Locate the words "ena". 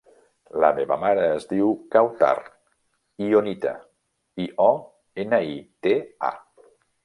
5.27-5.45